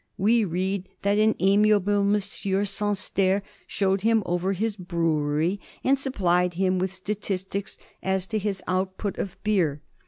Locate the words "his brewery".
4.53-5.59